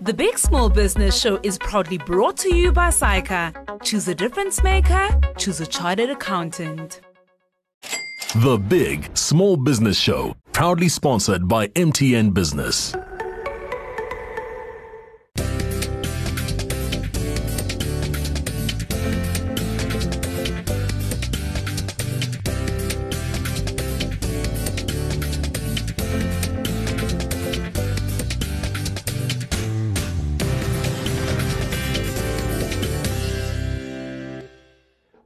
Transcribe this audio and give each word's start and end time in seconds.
The 0.00 0.14
Big 0.14 0.38
Small 0.38 0.68
Business 0.68 1.20
Show 1.20 1.40
is 1.42 1.58
proudly 1.58 1.98
brought 1.98 2.36
to 2.38 2.54
you 2.54 2.70
by 2.70 2.88
SAICA. 2.88 3.82
Choose 3.82 4.06
a 4.06 4.14
difference 4.14 4.62
maker, 4.62 5.08
choose 5.36 5.60
a 5.60 5.66
chartered 5.66 6.10
accountant. 6.10 7.00
The 8.36 8.58
Big 8.58 9.16
Small 9.16 9.56
Business 9.56 9.98
Show, 9.98 10.36
proudly 10.52 10.88
sponsored 10.88 11.48
by 11.48 11.66
MTN 11.68 12.32
Business. 12.32 12.94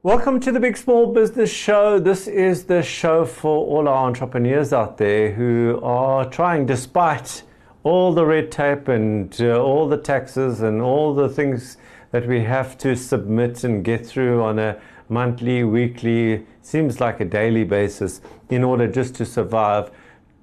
Welcome 0.05 0.41
to 0.41 0.51
the 0.51 0.59
Big 0.59 0.75
Small 0.75 1.13
Business 1.13 1.49
Show. 1.49 1.97
This 1.97 2.27
is 2.27 2.65
the 2.65 2.83
show 2.83 3.23
for 3.23 3.65
all 3.65 3.87
our 3.87 4.05
entrepreneurs 4.05 4.73
out 4.73 4.97
there 4.97 5.31
who 5.31 5.79
are 5.81 6.29
trying, 6.29 6.65
despite 6.65 7.43
all 7.83 8.11
the 8.11 8.25
red 8.25 8.51
tape 8.51 8.89
and 8.89 9.33
uh, 9.39 9.63
all 9.63 9.87
the 9.87 9.95
taxes 9.95 10.59
and 10.59 10.81
all 10.81 11.15
the 11.15 11.29
things 11.29 11.77
that 12.11 12.27
we 12.27 12.41
have 12.41 12.77
to 12.79 12.97
submit 12.97 13.63
and 13.63 13.85
get 13.85 14.05
through 14.05 14.43
on 14.43 14.59
a 14.59 14.77
monthly, 15.07 15.63
weekly, 15.63 16.45
seems 16.61 16.99
like 16.99 17.21
a 17.21 17.25
daily 17.25 17.63
basis 17.63 18.19
in 18.49 18.61
order 18.61 18.89
just 18.89 19.15
to 19.15 19.25
survive. 19.25 19.89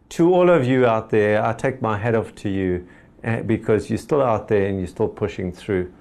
To 0.09 0.33
all 0.33 0.49
of 0.49 0.67
you 0.67 0.87
out 0.87 1.11
there, 1.11 1.45
I 1.45 1.53
take 1.53 1.83
my 1.83 1.99
hat 1.99 2.15
off 2.15 2.35
to 2.37 2.49
you 2.49 2.89
uh, 3.23 3.43
because 3.43 3.91
you're 3.91 3.99
still 3.99 4.23
out 4.23 4.49
there 4.49 4.69
and 4.69 4.79
you're 4.79 4.87
still 4.87 5.09
pushing 5.09 5.53
through. 5.53 5.93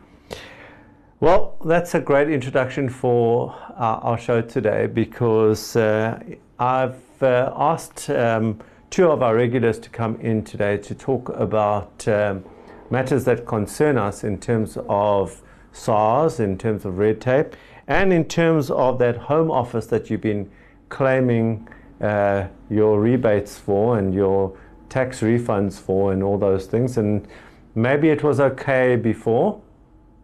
Well, 1.21 1.57
that's 1.65 1.95
a 1.95 1.99
great 1.99 2.29
introduction 2.29 2.87
for 2.87 3.53
our, 3.75 3.97
our 3.97 4.17
show 4.17 4.41
today 4.41 4.87
because 4.87 5.75
uh, 5.75 6.17
I've 6.57 7.21
uh, 7.21 7.51
asked 7.57 8.09
um, 8.09 8.61
two 8.89 9.11
of 9.11 9.21
our 9.21 9.35
regulars 9.35 9.79
to 9.79 9.89
come 9.89 10.15
in 10.21 10.45
today 10.45 10.77
to 10.77 10.95
talk 10.95 11.27
about 11.27 12.07
um, 12.07 12.45
matters 12.89 13.25
that 13.25 13.45
concern 13.45 13.97
us 13.97 14.23
in 14.23 14.39
terms 14.39 14.77
of 14.87 15.41
SARS, 15.73 16.39
in 16.39 16.57
terms 16.57 16.85
of 16.85 16.97
red 16.97 17.19
tape, 17.19 17.53
and 17.85 18.13
in 18.13 18.23
terms 18.23 18.71
of 18.71 18.97
that 18.99 19.17
home 19.17 19.51
office 19.51 19.87
that 19.87 20.09
you've 20.09 20.21
been 20.21 20.49
claiming 20.87 21.67
uh, 21.99 22.47
your 22.69 23.01
rebates 23.01 23.57
for 23.57 23.97
and 23.97 24.13
your 24.13 24.57
tax 24.87 25.19
refunds 25.19 25.81
for 25.81 26.13
and 26.13 26.23
all 26.23 26.37
those 26.37 26.65
things. 26.65 26.97
And 26.97 27.27
maybe 27.75 28.07
it 28.07 28.23
was 28.23 28.39
okay 28.39 28.95
before 28.95 29.61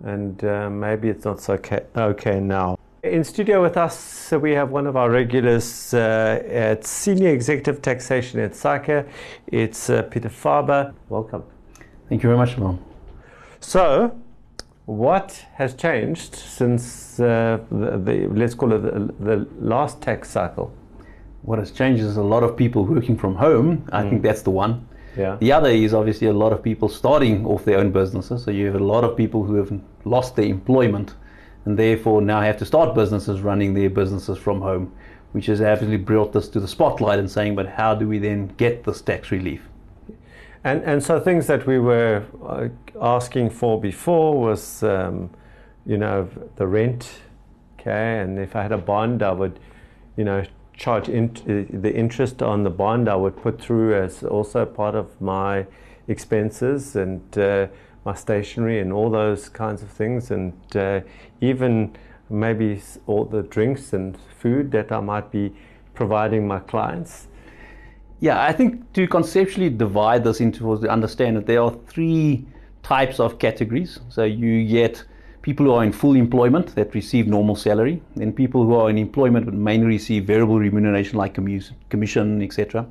and 0.04 0.44
uh, 0.44 0.70
maybe 0.70 1.10
it's 1.10 1.26
not 1.26 1.40
so 1.40 1.54
okay, 1.54 1.86
okay 1.96 2.40
now. 2.40 2.78
In 3.04 3.24
studio 3.24 3.62
with 3.62 3.78
us, 3.78 4.32
we 4.32 4.54
have 4.54 4.72
one 4.72 4.88
of 4.88 4.96
our 4.96 5.12
regulars 5.12 5.94
uh, 5.94 6.42
at 6.48 6.84
Senior 6.86 7.30
Executive 7.30 7.82
Taxation 7.82 8.40
at 8.40 8.54
SAICA. 8.54 9.08
It's 9.48 9.92
uh, 9.92 10.02
Peter 10.04 10.30
Faber. 10.30 10.94
Welcome. 11.10 11.44
Thank 12.10 12.24
you 12.24 12.30
very 12.30 12.38
much, 12.38 12.58
Mom. 12.58 12.84
So, 13.60 14.20
what 14.86 15.46
has 15.54 15.74
changed 15.76 16.36
since 16.36 17.20
uh, 17.20 17.60
the, 17.72 17.98
the, 17.98 18.28
let's 18.28 18.56
call 18.56 18.74
it 18.74 18.80
the, 18.80 19.14
the, 19.20 19.48
last 19.60 20.02
tax 20.02 20.30
cycle? 20.30 20.74
What 21.44 21.60
has 21.60 21.72
changed 21.72 22.02
is 22.02 22.18
a 22.18 22.24
lot 22.24 22.44
of 22.44 22.58
people 22.58 22.86
working 22.86 23.18
from 23.18 23.36
home. 23.36 23.88
I 23.92 24.02
mm. 24.02 24.10
think 24.10 24.24
that's 24.24 24.42
the 24.42 24.52
one. 24.52 24.88
Yeah. 25.18 25.38
The 25.40 25.52
other 25.52 25.70
is 25.70 25.94
obviously 25.94 26.28
a 26.28 26.34
lot 26.34 26.52
of 26.52 26.62
people 26.62 26.90
starting 26.90 27.46
off 27.46 27.66
their 27.66 27.78
own 27.80 27.92
businesses. 27.92 28.44
So 28.44 28.52
you 28.52 28.66
have 28.66 28.76
a 28.76 28.84
lot 28.84 29.04
of 29.04 29.16
people 29.16 29.44
who 29.44 29.56
have 29.56 29.72
lost 30.04 30.36
their 30.36 30.46
employment 30.46 31.16
and 31.66 31.78
therefore 31.78 32.22
now 32.22 32.42
have 32.42 32.58
to 32.58 32.66
start 32.66 32.96
businesses 32.96 33.42
running 33.42 33.74
their 33.74 33.90
businesses 33.90 34.38
from 34.38 34.62
home, 34.62 34.94
which 35.32 35.48
has 35.48 35.62
absolutely 35.62 35.98
brought 35.98 36.34
this 36.34 36.48
to 36.50 36.60
the 36.60 36.68
spotlight 36.68 37.20
and 37.20 37.30
saying, 37.30 37.56
but 37.56 37.68
how 37.68 37.96
do 37.96 38.08
we 38.08 38.20
then 38.20 38.48
get 38.58 38.84
this 38.84 39.02
tax 39.02 39.32
relief? 39.32 39.62
And, 40.64 40.84
and 40.84 41.04
so 41.04 41.20
things 41.20 41.48
that 41.48 41.68
we 41.68 41.80
were 41.80 42.24
uh, 42.44 42.70
asking 43.00 43.52
for 43.52 43.80
before 43.80 44.40
was, 44.40 44.82
um, 44.84 45.30
you 45.86 45.98
know, 45.98 46.28
the 46.56 46.66
rent, 46.66 47.22
okay, 47.80 48.20
and 48.20 48.40
if 48.40 48.56
I 48.56 48.64
had 48.64 48.72
a 48.72 48.78
bond, 48.78 49.22
I 49.22 49.32
would, 49.32 49.60
you 50.18 50.24
know, 50.24 50.44
charge 50.76 51.10
in, 51.10 51.30
uh, 51.48 51.80
the 51.82 51.94
interest 51.94 52.42
on 52.42 52.64
the 52.64 52.70
bond 52.70 53.10
I 53.10 53.16
would 53.16 53.38
put 53.38 53.62
through 53.62 53.96
as 53.96 54.24
also 54.24 54.66
part 54.66 54.96
of 54.96 55.20
my 55.22 55.66
expenses 56.08 56.96
and 56.96 57.38
uh, 57.38 57.68
my 58.06 58.14
stationery 58.14 58.80
and 58.80 58.94
all 58.94 59.10
those 59.10 59.50
kinds 59.50 59.82
of 59.82 59.90
things, 59.90 60.32
and 60.32 60.54
uh, 60.76 61.02
even 61.42 61.96
maybe 62.30 62.82
all 63.08 63.26
the 63.26 63.44
drinks 63.44 63.94
and 63.94 64.18
food 64.40 64.72
that 64.72 64.92
I 64.92 65.00
might 65.00 65.32
be 65.32 65.54
providing 65.94 66.48
my 66.48 66.60
clients. 66.60 67.28
Yeah, 68.20 68.42
I 68.42 68.52
think 68.52 68.94
to 68.94 69.08
conceptually 69.08 69.70
divide 69.70 70.24
this 70.24 70.40
into 70.40 70.78
to 70.80 70.90
understand 70.90 71.38
that 71.38 71.46
there 71.46 71.62
are 71.62 71.76
three 71.88 72.46
types 72.84 73.20
of 73.20 73.40
categories. 73.40 74.00
So 74.10 74.24
you 74.24 74.68
get 74.68 75.04
people 75.46 75.68
who 75.68 75.72
are 75.74 75.84
in 75.84 75.92
full 75.92 76.16
employment 76.16 76.74
that 76.74 76.92
receive 76.96 77.28
normal 77.28 77.56
salary, 77.56 78.02
then 78.16 78.34
people 78.34 78.64
who 78.66 78.74
are 78.74 78.90
in 78.90 78.98
employment 78.98 79.46
but 79.46 79.54
mainly 79.54 79.86
receive 79.86 80.26
variable 80.26 80.58
remuneration 80.58 81.20
like 81.20 81.36
commission, 81.36 82.42
etc. 82.42 82.84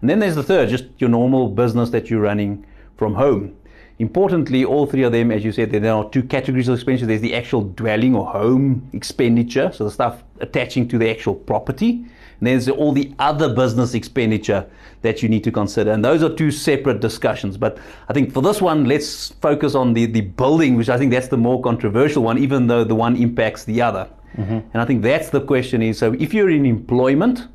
And 0.00 0.08
then 0.08 0.20
there's 0.20 0.36
the 0.36 0.44
third, 0.44 0.68
just 0.68 0.84
your 0.98 1.10
normal 1.10 1.48
business 1.48 1.90
that 1.90 2.08
you're 2.08 2.20
running 2.20 2.64
from 2.96 3.14
home. 3.14 3.56
Importantly, 3.98 4.64
all 4.64 4.86
three 4.86 5.02
of 5.02 5.10
them, 5.10 5.32
as 5.32 5.42
you 5.42 5.50
said, 5.50 5.72
there 5.72 5.92
are 5.92 6.08
two 6.10 6.22
categories 6.22 6.68
of 6.68 6.76
expenditure. 6.76 7.06
There's 7.06 7.22
the 7.22 7.34
actual 7.34 7.62
dwelling 7.62 8.14
or 8.14 8.24
home 8.24 8.88
expenditure, 8.92 9.72
so 9.72 9.82
the 9.82 9.90
stuff 9.90 10.22
attaching 10.38 10.86
to 10.90 10.98
the 10.98 11.10
actual 11.10 11.34
property. 11.34 12.06
And 12.38 12.46
there's 12.46 12.68
all 12.68 12.92
the 12.92 13.12
other 13.18 13.54
business 13.54 13.94
expenditure 13.94 14.66
that 15.02 15.22
you 15.22 15.28
need 15.28 15.44
to 15.44 15.52
consider. 15.52 15.92
And 15.92 16.04
those 16.04 16.22
are 16.22 16.34
two 16.34 16.50
separate 16.50 17.00
discussions. 17.00 17.56
But 17.56 17.78
I 18.08 18.12
think 18.12 18.32
for 18.32 18.42
this 18.42 18.60
one, 18.60 18.86
let's 18.86 19.28
focus 19.40 19.74
on 19.74 19.94
the, 19.94 20.06
the 20.06 20.22
building, 20.22 20.76
which 20.76 20.88
I 20.88 20.98
think 20.98 21.12
that's 21.12 21.28
the 21.28 21.36
more 21.36 21.62
controversial 21.62 22.22
one, 22.22 22.38
even 22.38 22.66
though 22.66 22.84
the 22.84 22.94
one 22.94 23.16
impacts 23.16 23.64
the 23.64 23.80
other. 23.82 24.08
Mm-hmm. 24.36 24.58
And 24.72 24.82
I 24.82 24.84
think 24.84 25.02
that's 25.02 25.30
the 25.30 25.40
question 25.40 25.82
is 25.82 25.98
so 25.98 26.12
if 26.14 26.34
you're 26.34 26.50
in 26.50 26.66
employment, 26.66 27.46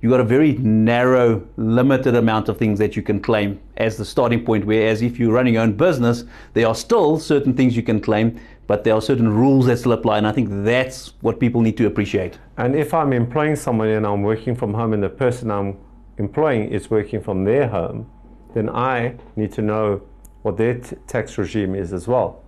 you've 0.00 0.10
got 0.10 0.20
a 0.20 0.24
very 0.24 0.52
narrow, 0.58 1.46
limited 1.56 2.14
amount 2.14 2.48
of 2.48 2.56
things 2.56 2.78
that 2.78 2.96
you 2.96 3.02
can 3.02 3.20
claim 3.20 3.60
as 3.76 3.96
the 3.96 4.04
starting 4.04 4.44
point. 4.44 4.64
Whereas 4.64 5.02
if 5.02 5.18
you're 5.18 5.32
running 5.32 5.54
your 5.54 5.62
own 5.62 5.74
business, 5.74 6.24
there 6.54 6.66
are 6.66 6.74
still 6.74 7.18
certain 7.18 7.54
things 7.54 7.76
you 7.76 7.82
can 7.82 8.00
claim, 8.00 8.40
but 8.70 8.84
there 8.84 8.94
are 8.94 9.02
certain 9.02 9.28
rules 9.28 9.66
that 9.66 9.78
still 9.78 9.90
apply. 9.90 10.16
And 10.16 10.28
I 10.28 10.30
think 10.30 10.48
that's 10.64 11.14
what 11.22 11.40
people 11.40 11.60
need 11.60 11.76
to 11.78 11.86
appreciate. 11.88 12.38
And 12.56 12.76
if 12.76 12.94
I'm 12.94 13.12
employing 13.12 13.56
someone 13.56 13.88
and 13.88 14.06
I'm 14.06 14.22
working 14.22 14.54
from 14.54 14.74
home 14.74 14.92
and 14.92 15.02
the 15.02 15.08
person 15.08 15.50
I'm 15.50 15.76
employing 16.18 16.68
is 16.68 16.88
working 16.88 17.20
from 17.20 17.42
their 17.42 17.66
home, 17.66 18.08
then 18.54 18.70
I 18.70 19.16
need 19.34 19.50
to 19.54 19.62
know 19.62 20.02
what 20.42 20.56
their 20.56 20.74
t- 20.74 20.94
tax 21.08 21.36
regime 21.36 21.74
is 21.74 21.92
as 21.92 22.06
well 22.06 22.44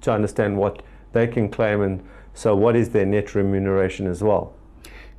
to 0.00 0.10
understand 0.10 0.56
what 0.56 0.82
they 1.12 1.26
can 1.26 1.50
claim 1.50 1.82
and 1.82 2.02
so 2.32 2.56
what 2.56 2.74
is 2.74 2.88
their 2.88 3.04
net 3.04 3.34
remuneration 3.34 4.06
as 4.06 4.22
well. 4.22 4.54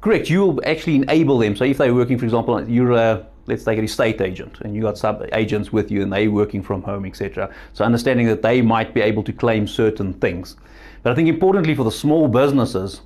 Correct. 0.02 0.32
You 0.32 0.48
will 0.48 0.62
actually 0.66 0.96
enable 0.96 1.38
them. 1.38 1.56
So 1.56 1.64
if 1.64 1.78
they're 1.78 1.94
working, 1.94 2.18
for 2.18 2.26
example, 2.26 2.68
you're 2.68 2.94
a 2.94 3.28
let's 3.50 3.64
take 3.64 3.78
an 3.78 3.86
estate 3.86 4.22
agent, 4.22 4.62
and 4.62 4.76
you 4.76 4.82
got 4.82 4.98
sub 4.98 5.26
agents 5.34 5.74
with 5.74 5.92
you, 5.92 6.02
and 6.02 6.14
they're 6.14 6.32
working 6.32 6.64
from 6.64 6.82
home, 6.84 7.06
etc. 7.06 7.54
So 7.74 7.84
understanding 7.84 8.28
that 8.28 8.42
they 8.42 8.62
might 8.62 8.94
be 8.94 9.02
able 9.02 9.24
to 9.24 9.34
claim 9.34 9.68
certain 9.68 10.14
things. 10.14 10.56
But 11.04 11.12
I 11.12 11.16
think 11.16 11.28
importantly 11.28 11.76
for 11.76 11.84
the 11.84 11.92
small 11.92 12.28
businesses, 12.28 13.02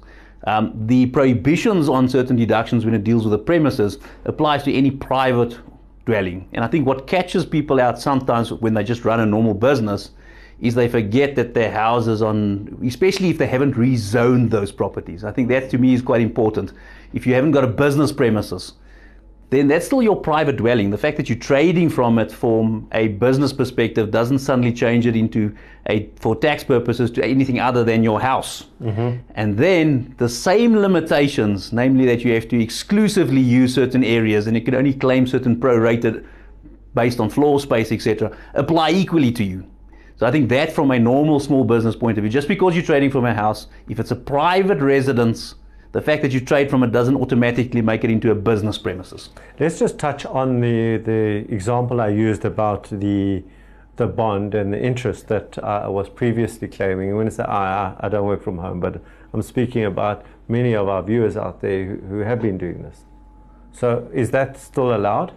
um, 0.45 0.73
the 0.87 1.05
prohibitions 1.07 1.87
on 1.87 2.09
certain 2.09 2.35
deductions 2.35 2.85
when 2.85 2.93
it 2.93 3.03
deals 3.03 3.23
with 3.23 3.31
the 3.31 3.37
premises 3.37 3.97
applies 4.25 4.63
to 4.63 4.73
any 4.73 4.91
private 4.91 5.57
dwelling. 6.05 6.47
And 6.53 6.65
I 6.65 6.67
think 6.67 6.85
what 6.85 7.07
catches 7.07 7.45
people 7.45 7.79
out 7.79 7.99
sometimes 7.99 8.51
when 8.51 8.73
they 8.73 8.83
just 8.83 9.05
run 9.05 9.21
a 9.21 9.25
normal 9.25 9.53
business 9.53 10.11
is 10.59 10.75
they 10.75 10.87
forget 10.87 11.35
that 11.35 11.53
their 11.53 11.71
houses 11.71 12.21
on, 12.21 12.77
especially 12.85 13.29
if 13.29 13.37
they 13.37 13.47
haven't 13.47 13.75
rezoned 13.75 14.49
those 14.49 14.71
properties. 14.71 15.23
I 15.23 15.31
think 15.31 15.49
that 15.49 15.69
to 15.71 15.77
me 15.77 15.93
is 15.93 16.01
quite 16.01 16.21
important. 16.21 16.73
If 17.13 17.25
you 17.25 17.33
haven't 17.33 17.51
got 17.51 17.63
a 17.63 17.67
business 17.67 18.11
premises, 18.11 18.73
then 19.53 19.67
that's 19.67 19.85
still 19.85 20.01
your 20.01 20.15
private 20.15 20.57
dwelling. 20.57 20.89
The 20.89 20.97
fact 20.97 21.17
that 21.17 21.29
you're 21.29 21.37
trading 21.37 21.89
from 21.89 22.17
it 22.19 22.31
from 22.31 22.87
a 22.93 23.09
business 23.09 23.51
perspective 23.51 24.11
doesn't 24.11 24.39
suddenly 24.39 24.71
change 24.71 25.05
it 25.05 25.15
into 25.15 25.55
a, 25.89 26.09
for 26.15 26.35
tax 26.35 26.63
purposes, 26.63 27.11
to 27.11 27.25
anything 27.25 27.59
other 27.59 27.83
than 27.83 28.03
your 28.03 28.21
house. 28.21 28.67
Mm-hmm. 28.81 29.17
And 29.35 29.57
then 29.57 30.15
the 30.17 30.29
same 30.29 30.77
limitations, 30.77 31.73
namely 31.73 32.05
that 32.05 32.23
you 32.23 32.33
have 32.33 32.47
to 32.49 32.61
exclusively 32.61 33.41
use 33.41 33.73
certain 33.73 34.03
areas 34.03 34.47
and 34.47 34.55
you 34.55 34.63
can 34.63 34.75
only 34.75 34.93
claim 34.93 35.27
certain 35.27 35.57
prorated 35.57 36.25
based 36.93 37.19
on 37.19 37.29
floor 37.29 37.59
space, 37.59 37.91
etc., 37.91 38.35
apply 38.53 38.91
equally 38.91 39.31
to 39.31 39.43
you. 39.43 39.65
So 40.15 40.27
I 40.27 40.31
think 40.31 40.47
that 40.49 40.71
from 40.71 40.91
a 40.91 40.99
normal 40.99 41.39
small 41.39 41.63
business 41.63 41.95
point 41.95 42.17
of 42.17 42.23
view, 42.23 42.31
just 42.31 42.47
because 42.47 42.75
you're 42.75 42.85
trading 42.85 43.09
from 43.09 43.25
a 43.25 43.33
house, 43.33 43.67
if 43.89 43.99
it's 43.99 44.11
a 44.11 44.15
private 44.15 44.79
residence, 44.79 45.55
the 45.93 46.01
fact 46.01 46.21
that 46.23 46.31
you 46.31 46.39
trade 46.39 46.69
from 46.69 46.83
it 46.83 46.91
doesn't 46.91 47.15
automatically 47.15 47.81
make 47.81 48.03
it 48.03 48.09
into 48.09 48.31
a 48.31 48.35
business 48.35 48.77
premises. 48.77 49.29
Let's 49.59 49.79
just 49.79 49.97
touch 49.97 50.25
on 50.25 50.59
the, 50.59 50.97
the 50.97 51.45
example 51.53 52.01
I 52.01 52.09
used 52.09 52.45
about 52.45 52.89
the 52.91 53.43
the 53.95 54.07
bond 54.07 54.55
and 54.55 54.73
the 54.73 54.83
interest 54.83 55.27
that 55.27 55.63
I 55.63 55.87
was 55.87 56.09
previously 56.09 56.67
claiming. 56.67 57.15
When 57.15 57.27
I 57.27 57.29
say 57.29 57.43
I, 57.43 57.95
I 57.99 58.09
don't 58.09 58.25
work 58.25 58.41
from 58.41 58.57
home, 58.57 58.79
but 58.79 58.99
I'm 59.33 59.43
speaking 59.43 59.85
about 59.85 60.25
many 60.47 60.73
of 60.73 60.87
our 60.87 61.03
viewers 61.03 61.37
out 61.37 61.61
there 61.61 61.85
who, 61.85 61.97
who 62.07 62.19
have 62.19 62.41
been 62.41 62.57
doing 62.57 62.81
this. 62.81 63.03
So 63.71 64.09
is 64.11 64.31
that 64.31 64.57
still 64.57 64.95
allowed? 64.95 65.33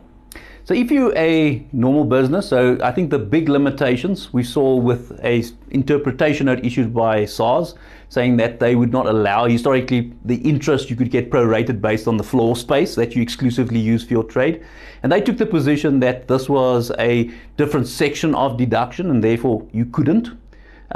So 0.67 0.75
if 0.75 0.91
you're 0.91 1.17
a 1.17 1.65
normal 1.71 2.05
business, 2.05 2.49
so 2.49 2.77
I 2.83 2.91
think 2.91 3.11
the 3.11 3.21
big 3.21 3.49
limitations 3.49 4.33
we 4.33 4.43
saw 4.43 4.75
with 4.75 5.17
a 5.23 5.45
interpretation 5.71 6.47
note 6.47 6.65
issued 6.65 6.93
by 6.93 7.25
SARS 7.25 7.77
saying 8.09 8.37
that 8.39 8.59
they 8.59 8.75
would 8.75 8.91
not 8.91 9.07
allow 9.07 9.47
historically 9.47 10.13
the 10.25 10.39
interest 10.39 10.91
you 10.91 10.97
could 10.97 11.13
get 11.13 11.31
prorated 11.31 11.81
based 11.81 12.09
on 12.09 12.17
the 12.17 12.25
floor 12.25 12.57
space 12.57 12.97
that 12.97 13.15
you 13.15 13.23
exclusively 13.23 13.79
use 13.79 14.03
for 14.03 14.15
your 14.15 14.25
trade. 14.25 14.67
And 15.05 15.13
they 15.13 15.21
took 15.21 15.39
the 15.39 15.47
position 15.47 16.01
that 16.01 16.27
this 16.27 16.49
was 16.49 16.91
a 16.99 17.31
different 17.57 17.87
section 17.87 18.35
of 18.35 18.57
deduction 18.57 19.09
and 19.11 19.23
therefore 19.23 19.65
you 19.71 19.87
couldn't. 19.87 20.31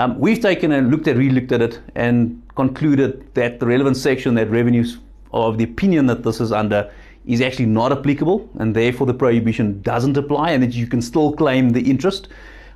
Um, 0.00 0.18
we've 0.18 0.40
taken 0.40 0.72
and 0.72 0.90
looked 0.90 1.06
at, 1.06 1.16
re-looked 1.16 1.52
at 1.52 1.62
it 1.62 1.80
and 1.94 2.42
concluded 2.56 3.32
that 3.34 3.60
the 3.60 3.66
relevant 3.66 3.96
section 3.96 4.34
that 4.34 4.50
revenues 4.50 4.98
of 5.32 5.58
the 5.58 5.64
opinion 5.64 6.06
that 6.06 6.24
this 6.24 6.40
is 6.40 6.50
under 6.50 6.90
is 7.26 7.40
actually 7.40 7.66
not 7.66 7.92
applicable 7.92 8.48
and 8.58 8.74
therefore 8.74 9.06
the 9.06 9.14
prohibition 9.14 9.80
doesn't 9.82 10.16
apply 10.16 10.50
and 10.50 10.62
that 10.62 10.72
you 10.72 10.86
can 10.86 11.02
still 11.02 11.32
claim 11.32 11.70
the 11.70 11.90
interest. 11.90 12.28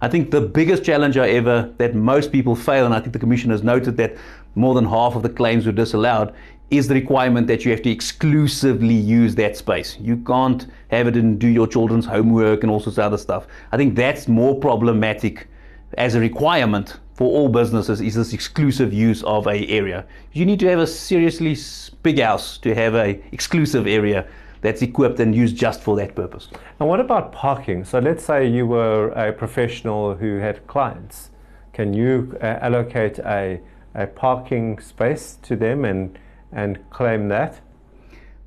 I 0.03 0.09
think 0.09 0.31
the 0.31 0.41
biggest 0.41 0.85
challenge, 0.85 1.15
however, 1.15 1.73
that 1.79 1.95
most 1.95 2.31
people 2.31 2.55
fail, 2.55 2.85
and 2.85 2.95
I 2.95 3.01
think 3.01 3.15
the 3.15 3.19
Commission 3.19 3.51
has 3.51 3.63
noted 3.63 3.97
that 3.97 4.17
more 4.55 4.75
than 4.75 4.85
half 4.85 5.17
of 5.17 5.23
the 5.23 5.31
claims 5.31 5.65
were 5.65 5.73
disallowed, 5.73 6.35
is 6.71 6.89
the 6.89 6.95
requirement 6.95 7.47
that 7.47 7.65
you 7.65 7.71
have 7.71 7.83
to 7.83 7.91
exclusively 7.91 8.95
use 8.95 9.35
that 9.37 9.57
space. 9.57 9.97
You 10.01 10.19
can't 10.19 10.67
have 10.89 11.07
it 11.07 11.17
and 11.17 11.39
do 11.39 11.49
your 11.49 11.67
children's 11.67 12.05
homework 12.07 12.63
and 12.63 12.71
all 12.71 12.81
sorts 12.81 12.99
of 12.99 13.05
other 13.05 13.19
stuff. 13.19 13.47
I 13.73 13.77
think 13.77 13.95
that's 13.95 14.29
more 14.29 14.59
problematic 14.59 15.49
as 15.97 16.15
a 16.15 16.21
requirement 16.21 16.99
for 17.15 17.31
all 17.31 17.49
businesses 17.49 18.01
is 18.01 18.15
this 18.15 18.33
exclusive 18.33 18.93
use 18.93 19.23
of 19.23 19.47
a 19.47 19.67
area. 19.69 20.05
You 20.33 20.45
need 20.45 20.61
to 20.61 20.69
have 20.69 20.81
a 20.81 20.87
seriously 20.87 21.57
big 22.03 22.21
house 22.21 22.59
to 22.59 22.75
have 22.75 22.95
a 22.95 23.23
exclusive 23.33 23.87
area 23.87 24.27
that's 24.61 24.83
equipped 24.83 25.21
and 25.21 25.35
used 25.35 25.57
just 25.57 25.81
for 25.81 25.95
that 25.97 26.15
purpose. 26.15 26.49
And 26.81 26.89
what 26.89 26.99
about 26.99 27.33
parking? 27.33 27.85
So 27.85 27.99
let's 27.99 28.25
say 28.25 28.47
you 28.47 28.67
were 28.67 29.11
a 29.11 29.33
professional 29.33 30.15
who 30.15 30.39
had 30.39 30.67
clients. 30.67 31.31
Can 31.73 31.93
you 31.93 32.37
uh, 32.41 32.59
allocate 32.61 33.19
a, 33.19 33.61
a 33.95 34.07
parking 34.07 34.79
space 34.81 35.39
to 35.43 35.55
them 35.55 35.85
and, 35.85 36.19
and 36.51 36.79
claim 36.91 37.29
that? 37.29 37.61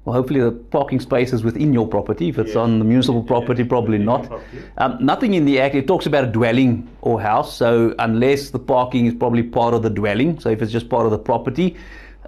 Well, 0.07 0.13
hopefully 0.13 0.39
the 0.39 0.53
parking 0.53 1.01
space 1.01 1.33
is 1.33 1.43
within 1.43 1.73
your 1.73 1.85
property. 1.85 2.29
If 2.29 2.39
it's 2.39 2.55
on 2.55 2.79
the 2.79 2.85
municipal 2.85 3.21
property, 3.21 3.65
probably 3.65 3.97
not. 3.97 4.31
Um, 4.77 4.97
nothing 5.01 5.33
in 5.33 5.43
the 5.43 5.59
Act, 5.59 5.75
it 5.75 5.85
talks 5.85 6.05
about 6.05 6.23
a 6.23 6.27
dwelling 6.27 6.87
or 7.01 7.19
house. 7.19 7.53
So 7.53 7.93
unless 7.99 8.51
the 8.51 8.59
parking 8.59 9.07
is 9.07 9.13
probably 9.13 9.43
part 9.43 9.73
of 9.73 9.83
the 9.83 9.89
dwelling, 9.89 10.39
so 10.39 10.47
if 10.47 10.61
it's 10.61 10.71
just 10.71 10.87
part 10.87 11.03
of 11.03 11.11
the 11.11 11.19
property, 11.19 11.75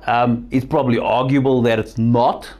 um, 0.07 0.45
it's 0.51 0.65
probably 0.65 0.99
arguable 0.99 1.61
that 1.61 1.79
it's 1.79 1.97
not 1.97 2.51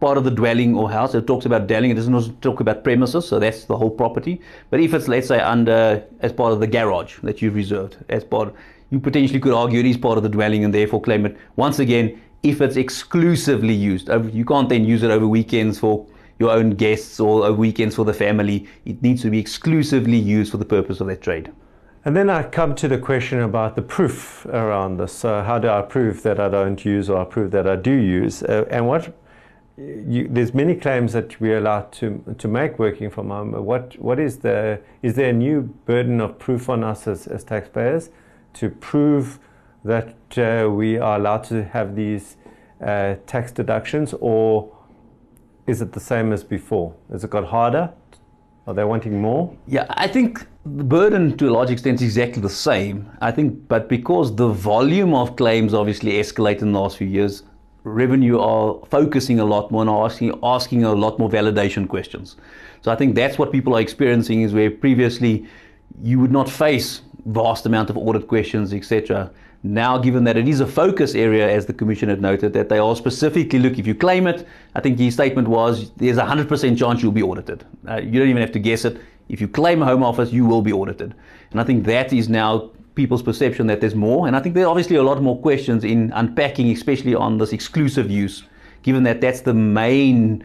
part 0.00 0.18
of 0.18 0.24
the 0.24 0.32
dwelling 0.32 0.74
or 0.74 0.90
house. 0.90 1.14
It 1.14 1.24
talks 1.28 1.46
about 1.46 1.68
dwelling. 1.68 1.92
It 1.92 1.94
doesn't 1.94 2.42
talk 2.42 2.58
about 2.58 2.82
premises, 2.82 3.28
so 3.28 3.38
that's 3.38 3.66
the 3.66 3.76
whole 3.76 3.90
property. 3.90 4.40
But 4.70 4.80
if 4.80 4.92
it's, 4.92 5.06
let's 5.06 5.28
say, 5.28 5.38
under 5.38 6.04
as 6.18 6.32
part 6.32 6.52
of 6.52 6.58
the 6.58 6.66
garage 6.66 7.20
that 7.22 7.40
you've 7.40 7.54
reserved, 7.54 7.98
as 8.08 8.24
part, 8.24 8.52
you 8.90 8.98
potentially 8.98 9.38
could 9.38 9.54
argue 9.54 9.78
it 9.78 9.86
is 9.86 9.96
part 9.96 10.16
of 10.16 10.24
the 10.24 10.28
dwelling 10.28 10.64
and 10.64 10.74
therefore 10.74 11.00
claim 11.00 11.26
it. 11.26 11.36
Once 11.54 11.78
again, 11.78 12.20
if 12.44 12.60
it's 12.60 12.76
exclusively 12.76 13.74
used. 13.74 14.08
You 14.08 14.44
can't 14.44 14.68
then 14.68 14.84
use 14.84 15.02
it 15.02 15.10
over 15.10 15.26
weekends 15.26 15.78
for 15.78 16.06
your 16.38 16.50
own 16.50 16.70
guests 16.70 17.18
or 17.18 17.44
over 17.44 17.58
weekends 17.58 17.96
for 17.96 18.04
the 18.04 18.12
family. 18.12 18.68
It 18.84 19.02
needs 19.02 19.22
to 19.22 19.30
be 19.30 19.38
exclusively 19.38 20.18
used 20.18 20.52
for 20.52 20.58
the 20.58 20.64
purpose 20.64 21.00
of 21.00 21.06
that 21.08 21.22
trade. 21.22 21.50
And 22.04 22.14
then 22.14 22.28
I 22.28 22.42
come 22.42 22.74
to 22.74 22.86
the 22.86 22.98
question 22.98 23.40
about 23.40 23.76
the 23.76 23.82
proof 23.82 24.44
around 24.46 24.98
this. 24.98 25.12
So, 25.12 25.42
how 25.42 25.58
do 25.58 25.68
I 25.68 25.80
prove 25.80 26.22
that 26.22 26.38
I 26.38 26.50
don't 26.50 26.84
use 26.84 27.08
or 27.08 27.22
I 27.22 27.24
prove 27.24 27.50
that 27.52 27.66
I 27.66 27.76
do 27.76 27.92
use? 27.92 28.42
Uh, 28.42 28.66
and 28.70 28.86
what 28.86 29.16
you, 29.78 30.28
there's 30.28 30.52
many 30.52 30.74
claims 30.74 31.14
that 31.14 31.40
we're 31.40 31.58
allowed 31.58 31.92
to 31.92 32.22
to 32.36 32.46
make 32.46 32.78
working 32.78 33.08
from 33.08 33.30
home. 33.30 33.52
What 33.52 33.98
what 33.98 34.20
is 34.20 34.38
the 34.40 34.80
is 35.02 35.14
there 35.14 35.30
a 35.30 35.32
new 35.32 35.62
burden 35.62 36.20
of 36.20 36.38
proof 36.38 36.68
on 36.68 36.84
us 36.84 37.08
as, 37.08 37.26
as 37.26 37.42
taxpayers 37.42 38.10
to 38.54 38.68
prove 38.68 39.38
that 39.84 40.16
uh, 40.38 40.70
we 40.70 40.98
are 40.98 41.16
allowed 41.16 41.44
to 41.44 41.64
have 41.64 41.94
these 41.94 42.36
uh, 42.82 43.16
tax 43.26 43.52
deductions, 43.52 44.14
or 44.20 44.74
is 45.66 45.82
it 45.82 45.92
the 45.92 46.00
same 46.00 46.32
as 46.32 46.42
before? 46.42 46.94
Has 47.12 47.24
it 47.24 47.30
got 47.30 47.44
harder? 47.44 47.92
Are 48.66 48.72
they 48.72 48.84
wanting 48.84 49.20
more? 49.20 49.54
Yeah, 49.66 49.86
I 49.90 50.08
think 50.08 50.46
the 50.64 50.84
burden 50.84 51.36
to 51.36 51.48
a 51.48 51.52
large 51.52 51.70
extent 51.70 52.00
is 52.00 52.16
exactly 52.16 52.40
the 52.40 52.48
same. 52.48 53.10
I 53.20 53.30
think, 53.30 53.68
but 53.68 53.88
because 53.88 54.34
the 54.34 54.48
volume 54.48 55.12
of 55.12 55.36
claims 55.36 55.74
obviously 55.74 56.12
escalated 56.12 56.62
in 56.62 56.72
the 56.72 56.80
last 56.80 56.96
few 56.96 57.06
years, 57.06 57.42
revenue 57.84 58.38
are 58.38 58.80
focusing 58.90 59.38
a 59.40 59.44
lot 59.44 59.70
more 59.70 59.82
and 59.82 59.90
asking 59.90 60.38
asking 60.42 60.84
a 60.84 60.92
lot 60.92 61.18
more 61.18 61.28
validation 61.28 61.86
questions. 61.86 62.36
So 62.80 62.90
I 62.90 62.96
think 62.96 63.14
that's 63.14 63.38
what 63.38 63.52
people 63.52 63.76
are 63.76 63.80
experiencing 63.80 64.42
is 64.42 64.54
where 64.54 64.70
previously 64.70 65.46
you 66.02 66.18
would 66.20 66.32
not 66.32 66.48
face 66.48 67.02
vast 67.26 67.66
amount 67.66 67.90
of 67.90 67.98
audit 67.98 68.26
questions, 68.26 68.72
etc. 68.72 69.30
Now, 69.66 69.96
given 69.96 70.24
that 70.24 70.36
it 70.36 70.46
is 70.46 70.60
a 70.60 70.66
focus 70.66 71.14
area, 71.14 71.50
as 71.50 71.64
the 71.64 71.72
Commission 71.72 72.10
had 72.10 72.20
noted, 72.20 72.52
that 72.52 72.68
they 72.68 72.76
are 72.76 72.94
specifically 72.94 73.58
look, 73.58 73.78
if 73.78 73.86
you 73.86 73.94
claim 73.94 74.26
it, 74.26 74.46
I 74.74 74.80
think 74.80 74.98
the 74.98 75.10
statement 75.10 75.48
was 75.48 75.90
there's 75.92 76.18
a 76.18 76.22
100% 76.22 76.76
chance 76.76 77.02
you'll 77.02 77.12
be 77.12 77.22
audited. 77.22 77.64
Uh, 77.88 77.96
you 77.96 78.20
don't 78.20 78.28
even 78.28 78.42
have 78.42 78.52
to 78.52 78.58
guess 78.58 78.84
it. 78.84 79.00
If 79.30 79.40
you 79.40 79.48
claim 79.48 79.80
a 79.80 79.86
Home 79.86 80.02
Office, 80.02 80.30
you 80.30 80.44
will 80.44 80.60
be 80.60 80.70
audited. 80.70 81.14
And 81.50 81.62
I 81.62 81.64
think 81.64 81.86
that 81.86 82.12
is 82.12 82.28
now 82.28 82.72
people's 82.94 83.22
perception 83.22 83.66
that 83.68 83.80
there's 83.80 83.94
more. 83.94 84.26
And 84.26 84.36
I 84.36 84.40
think 84.40 84.54
there 84.54 84.66
are 84.66 84.68
obviously 84.68 84.96
a 84.96 85.02
lot 85.02 85.22
more 85.22 85.40
questions 85.40 85.82
in 85.82 86.12
unpacking, 86.14 86.70
especially 86.70 87.14
on 87.14 87.38
this 87.38 87.54
exclusive 87.54 88.10
use, 88.10 88.42
given 88.82 89.02
that 89.04 89.22
that's 89.22 89.40
the 89.40 89.54
main 89.54 90.44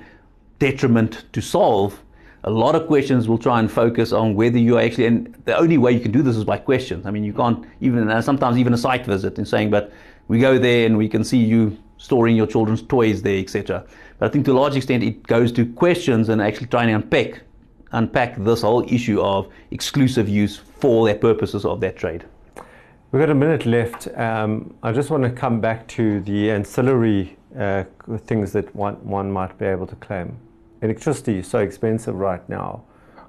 detriment 0.60 1.26
to 1.34 1.42
solve 1.42 2.02
a 2.44 2.50
lot 2.50 2.76
of 2.76 2.88
questions 2.88 3.28
will 3.28 3.38
try 3.38 3.60
and 3.60 3.72
focus 3.72 4.14
on 4.14 4.34
whether 4.34 4.58
you 4.58 4.78
are 4.78 4.82
actually, 4.82 5.06
and 5.06 5.34
the 5.46 5.58
only 5.58 5.78
way 5.78 5.92
you 5.92 6.00
can 6.00 6.12
do 6.12 6.22
this 6.22 6.38
is 6.38 6.46
by 6.46 6.58
questions. 6.58 7.06
I 7.06 7.12
mean, 7.12 7.24
you 7.24 7.34
can't 7.34 7.66
even, 7.82 8.22
sometimes 8.22 8.58
even 8.58 8.74
a 8.74 8.78
site 8.78 9.06
visit 9.06 9.38
and 9.38 9.48
saying, 9.48 9.70
but 9.70 9.92
we 10.28 10.40
go 10.40 10.58
there 10.58 10.86
and 10.86 10.98
we 10.98 11.10
can 11.10 11.24
see 11.24 11.38
you 11.38 11.78
storing 11.98 12.36
your 12.36 12.48
children's 12.48 12.82
toys 12.82 13.22
there, 13.22 13.40
etc. 13.40 13.86
But 14.18 14.28
I 14.28 14.30
think 14.30 14.46
to 14.46 14.54
a 14.54 14.54
large 14.54 14.76
extent 14.76 15.04
it 15.04 15.24
goes 15.24 15.52
to 15.54 15.66
questions 15.66 16.30
and 16.30 16.42
actually 16.42 16.68
trying 16.68 16.88
to 16.88 16.94
unpack, 16.94 17.42
unpack 17.92 18.38
this 18.38 18.62
whole 18.62 18.86
issue 18.92 19.20
of 19.22 19.50
exclusive 19.72 20.30
use 20.30 20.56
for 20.58 21.08
the 21.08 21.16
purposes 21.16 21.66
of 21.66 21.82
that 21.82 21.98
trade. 21.98 22.26
We've 23.12 23.20
got 23.20 23.32
a 23.32 23.36
minute 23.36 23.66
left. 23.66 24.08
Um, 24.16 24.76
I 24.82 24.92
just 24.94 25.10
want 25.10 25.24
to 25.24 25.32
come 25.32 25.60
back 25.60 25.88
to 25.90 26.22
the 26.22 26.52
ancillary 26.52 27.36
uh, 27.58 27.84
things 28.20 28.54
that 28.54 28.74
one, 28.76 28.96
one 29.04 29.32
might 29.32 29.58
be 29.58 29.66
able 29.66 29.88
to 29.88 29.96
claim 29.96 30.38
electricity 30.82 31.40
is 31.40 31.48
so 31.48 31.60
expensive 31.60 32.16
right 32.16 32.48
now. 32.50 32.84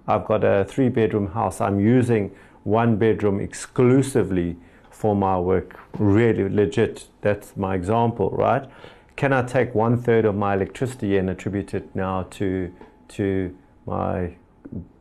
I've 0.07 0.25
got 0.25 0.45
a 0.45 0.65
three 0.65 0.89
bedroom 0.89 1.29
house. 1.29 1.61
I'm 1.61 1.79
using 1.81 2.35
one 2.65 2.97
bedroom 2.97 3.41
exclusively 3.41 4.57
for 4.91 5.15
my 5.15 5.39
work. 5.39 5.79
Really 5.99 6.49
legit. 6.49 7.07
That's 7.21 7.57
my 7.57 7.75
example, 7.75 8.31
right? 8.31 8.69
Can 9.17 9.33
I 9.33 9.43
take 9.43 9.75
one 9.75 10.01
third 10.01 10.25
of 10.25 10.35
my 10.35 10.55
electricity 10.55 11.17
and 11.19 11.31
attribute 11.31 11.75
it 11.75 11.95
now 11.95 12.27
to 12.31 12.73
to 13.09 13.57
my 13.87 14.35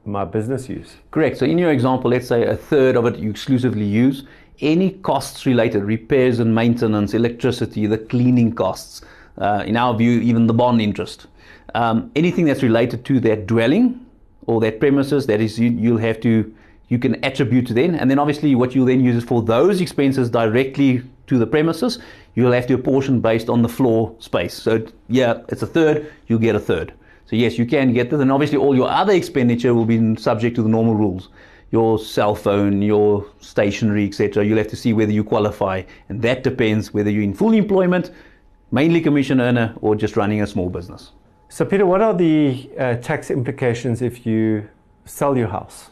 my 0.05 0.25
business 0.25 0.67
use? 0.67 0.95
Correct. 1.11 1.37
So 1.37 1.45
in 1.45 1.57
your 1.57 1.71
example, 1.71 2.11
let's 2.11 2.27
say 2.27 2.43
a 2.43 2.55
third 2.55 2.95
of 2.95 3.05
it 3.05 3.17
you 3.17 3.29
exclusively 3.29 3.85
use. 3.85 4.25
Any 4.61 4.91
costs 4.91 5.45
related, 5.45 5.83
repairs 5.83 6.39
and 6.39 6.53
maintenance, 6.53 7.13
electricity, 7.13 7.85
the 7.85 7.97
cleaning 7.97 8.53
costs, 8.53 9.01
uh, 9.39 9.63
in 9.65 9.75
our 9.75 9.95
view, 9.95 10.19
even 10.19 10.47
the 10.47 10.53
bond 10.53 10.81
interest 10.81 11.27
um, 11.75 12.11
anything 12.15 12.45
that's 12.45 12.63
related 12.63 13.05
to 13.05 13.19
that 13.21 13.47
dwelling 13.47 14.05
or 14.47 14.59
that 14.61 14.79
premises, 14.79 15.25
that 15.27 15.41
is, 15.41 15.59
you, 15.59 15.69
you'll 15.69 15.97
have 15.97 16.19
to, 16.21 16.53
you 16.87 16.97
can 16.99 17.23
attribute 17.23 17.67
to 17.67 17.73
then. 17.73 17.95
And 17.95 18.09
then 18.09 18.19
obviously 18.19 18.55
what 18.55 18.73
you'll 18.73 18.85
then 18.85 19.03
use 19.03 19.15
is 19.15 19.23
for 19.23 19.41
those 19.41 19.81
expenses 19.81 20.29
directly 20.29 21.03
to 21.27 21.37
the 21.37 21.45
premises, 21.45 21.99
you'll 22.35 22.51
have 22.51 22.67
to 22.67 22.73
apportion 22.73 23.21
based 23.21 23.49
on 23.49 23.61
the 23.61 23.69
floor 23.69 24.15
space. 24.19 24.53
So 24.53 24.85
yeah, 25.07 25.41
it's 25.49 25.61
a 25.61 25.67
third, 25.67 26.11
you'll 26.27 26.39
get 26.39 26.55
a 26.55 26.59
third. 26.59 26.93
So 27.25 27.35
yes, 27.35 27.59
you 27.59 27.67
can 27.67 27.93
get 27.93 28.09
this, 28.09 28.19
and 28.19 28.31
obviously 28.31 28.57
all 28.57 28.75
your 28.75 28.89
other 28.89 29.13
expenditure 29.13 29.75
will 29.75 29.85
be 29.85 30.15
subject 30.15 30.55
to 30.55 30.63
the 30.63 30.69
normal 30.69 30.95
rules. 30.95 31.29
Your 31.69 31.99
cell 31.99 32.33
phone, 32.33 32.81
your 32.81 33.23
stationery, 33.39 34.07
etc. 34.07 34.43
You'll 34.43 34.57
have 34.57 34.69
to 34.69 34.75
see 34.75 34.93
whether 34.93 35.11
you 35.11 35.23
qualify, 35.23 35.83
and 36.07 36.23
that 36.23 36.41
depends 36.41 36.91
whether 36.91 37.11
you're 37.11 37.21
in 37.21 37.35
full 37.35 37.53
employment, 37.53 38.09
mainly 38.71 39.01
commission 39.01 39.41
earner, 39.41 39.75
or 39.81 39.95
just 39.95 40.15
running 40.15 40.41
a 40.41 40.47
small 40.47 40.69
business. 40.69 41.11
So, 41.49 41.65
Peter, 41.65 41.85
what 41.85 42.01
are 42.01 42.13
the 42.13 42.69
uh, 42.77 42.95
tax 42.95 43.31
implications 43.31 44.01
if 44.01 44.25
you 44.25 44.69
sell 45.05 45.35
your 45.35 45.47
house? 45.47 45.89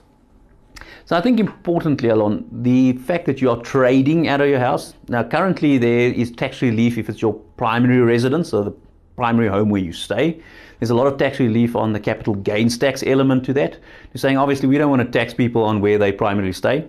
So, 1.05 1.15
I 1.15 1.21
think 1.21 1.39
importantly, 1.39 2.09
Alon, 2.09 2.47
the 2.51 2.93
fact 2.93 3.25
that 3.25 3.41
you 3.41 3.49
are 3.49 3.57
trading 3.57 4.27
out 4.27 4.41
of 4.41 4.49
your 4.49 4.59
house. 4.59 4.93
Now, 5.07 5.23
currently, 5.23 5.77
there 5.77 6.11
is 6.11 6.31
tax 6.31 6.61
relief 6.61 6.97
if 6.97 7.09
it's 7.09 7.21
your 7.21 7.33
primary 7.33 7.99
residence, 7.99 8.49
so 8.49 8.63
the 8.63 8.75
primary 9.15 9.47
home 9.47 9.69
where 9.69 9.81
you 9.81 9.91
stay. 9.91 10.39
There's 10.79 10.91
a 10.91 10.95
lot 10.95 11.07
of 11.07 11.17
tax 11.17 11.39
relief 11.39 11.75
on 11.75 11.91
the 11.91 11.99
capital 11.99 12.35
gains 12.35 12.77
tax 12.77 13.03
element 13.03 13.43
to 13.45 13.53
that. 13.53 13.79
You're 14.13 14.19
saying 14.19 14.37
obviously 14.37 14.69
we 14.69 14.77
don't 14.77 14.91
want 14.91 15.01
to 15.01 15.19
tax 15.19 15.33
people 15.33 15.63
on 15.63 15.81
where 15.81 15.97
they 15.97 16.11
primarily 16.11 16.53
stay. 16.53 16.87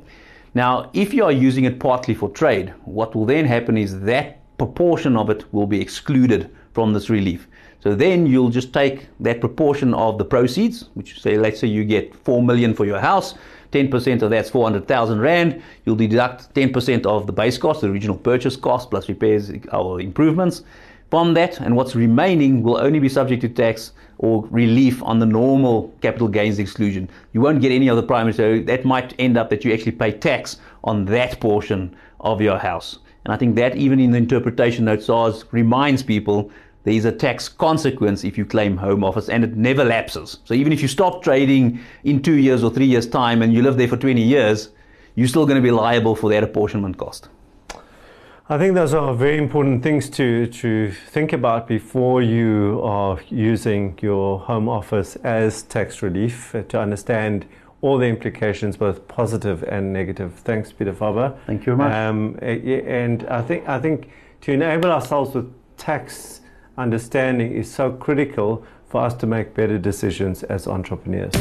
Now, 0.52 0.90
if 0.92 1.14
you 1.14 1.24
are 1.24 1.32
using 1.32 1.64
it 1.64 1.80
partly 1.80 2.14
for 2.14 2.28
trade, 2.28 2.74
what 2.84 3.14
will 3.14 3.24
then 3.24 3.46
happen 3.46 3.78
is 3.78 4.00
that 4.00 4.37
proportion 4.58 5.16
of 5.16 5.30
it 5.30 5.44
will 5.52 5.66
be 5.66 5.80
excluded 5.80 6.50
from 6.72 6.92
this 6.92 7.08
relief. 7.08 7.48
So 7.80 7.94
then 7.94 8.26
you'll 8.26 8.50
just 8.50 8.72
take 8.72 9.08
that 9.20 9.40
proportion 9.40 9.94
of 9.94 10.18
the 10.18 10.24
proceeds, 10.24 10.88
which 10.94 11.20
say, 11.22 11.38
let's 11.38 11.60
say 11.60 11.68
you 11.68 11.84
get 11.84 12.14
4 12.14 12.42
million 12.42 12.74
for 12.74 12.84
your 12.84 12.98
house, 12.98 13.34
10% 13.72 14.22
of 14.22 14.30
that's 14.30 14.50
400,000 14.50 15.20
Rand. 15.20 15.62
You'll 15.84 15.96
deduct 15.96 16.54
10% 16.54 17.06
of 17.06 17.26
the 17.26 17.32
base 17.32 17.58
cost, 17.58 17.82
the 17.82 17.88
original 17.88 18.16
purchase 18.16 18.56
cost, 18.56 18.90
plus 18.90 19.08
repairs 19.08 19.52
or 19.72 20.00
improvements 20.00 20.64
from 21.10 21.34
that. 21.34 21.60
And 21.60 21.76
what's 21.76 21.94
remaining 21.94 22.62
will 22.62 22.78
only 22.78 22.98
be 22.98 23.08
subject 23.08 23.42
to 23.42 23.48
tax 23.48 23.92
or 24.18 24.44
relief 24.50 25.02
on 25.04 25.20
the 25.20 25.26
normal 25.26 25.94
capital 26.00 26.28
gains 26.28 26.58
exclusion. 26.58 27.08
You 27.32 27.40
won't 27.40 27.60
get 27.60 27.70
any 27.70 27.88
of 27.88 27.96
the 27.96 28.02
primary, 28.02 28.32
so 28.32 28.58
that 28.60 28.84
might 28.84 29.14
end 29.18 29.36
up 29.36 29.50
that 29.50 29.64
you 29.64 29.72
actually 29.72 29.92
pay 29.92 30.12
tax 30.12 30.58
on 30.82 31.04
that 31.06 31.38
portion 31.40 31.94
of 32.20 32.40
your 32.40 32.58
house. 32.58 32.98
And 33.28 33.34
I 33.34 33.36
think 33.36 33.56
that 33.56 33.76
even 33.76 34.00
in 34.00 34.12
the 34.12 34.16
interpretation 34.16 34.86
note 34.86 35.02
SARS 35.02 35.44
reminds 35.50 36.02
people 36.02 36.50
there 36.84 36.94
is 36.94 37.04
a 37.04 37.12
tax 37.12 37.46
consequence 37.46 38.24
if 38.24 38.38
you 38.38 38.46
claim 38.46 38.78
home 38.78 39.04
office 39.04 39.28
and 39.28 39.44
it 39.44 39.54
never 39.54 39.84
lapses. 39.84 40.38
So 40.46 40.54
even 40.54 40.72
if 40.72 40.80
you 40.80 40.88
stop 40.88 41.22
trading 41.22 41.78
in 42.04 42.22
two 42.22 42.36
years 42.36 42.64
or 42.64 42.70
three 42.70 42.86
years' 42.86 43.06
time 43.06 43.42
and 43.42 43.52
you 43.52 43.60
live 43.60 43.76
there 43.76 43.86
for 43.86 43.98
20 43.98 44.22
years, 44.22 44.70
you're 45.14 45.28
still 45.28 45.44
going 45.44 45.56
to 45.56 45.62
be 45.62 45.70
liable 45.70 46.16
for 46.16 46.30
that 46.30 46.42
apportionment 46.42 46.96
cost. 46.96 47.28
I 48.48 48.56
think 48.56 48.74
those 48.74 48.94
are 48.94 49.12
very 49.12 49.36
important 49.36 49.82
things 49.82 50.08
to, 50.10 50.46
to 50.46 50.90
think 51.10 51.34
about 51.34 51.68
before 51.68 52.22
you 52.22 52.80
are 52.82 53.20
using 53.28 53.98
your 54.00 54.38
home 54.38 54.70
office 54.70 55.16
as 55.16 55.64
tax 55.64 56.00
relief 56.00 56.56
to 56.68 56.80
understand 56.80 57.44
all 57.80 57.98
the 57.98 58.06
implications, 58.06 58.76
both 58.76 59.06
positive 59.08 59.62
and 59.64 59.92
negative. 59.92 60.34
Thanks, 60.34 60.72
Peter 60.72 60.92
Faber. 60.92 61.38
Thank 61.46 61.66
you 61.66 61.76
very 61.76 61.88
much. 61.88 61.92
Um, 61.92 62.38
and 62.42 63.26
I 63.28 63.42
think, 63.42 63.68
I 63.68 63.78
think 63.78 64.10
to 64.42 64.52
enable 64.52 64.90
ourselves 64.90 65.34
with 65.34 65.52
tax 65.76 66.40
understanding 66.76 67.52
is 67.52 67.72
so 67.72 67.92
critical 67.92 68.64
for 68.88 69.02
us 69.02 69.14
to 69.14 69.26
make 69.26 69.54
better 69.54 69.78
decisions 69.78 70.42
as 70.44 70.66
entrepreneurs. 70.66 71.34